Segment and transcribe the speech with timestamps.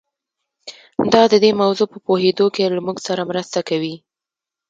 [1.13, 3.95] دا د دې موضوع په پوهېدو کې له موږ سره مرسته کوي.